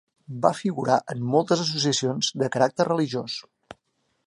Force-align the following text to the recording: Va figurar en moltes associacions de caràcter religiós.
Va 0.45 0.51
figurar 0.59 0.95
en 1.15 1.21
moltes 1.35 1.61
associacions 1.65 2.33
de 2.43 2.51
caràcter 2.57 2.89
religiós. 2.91 3.39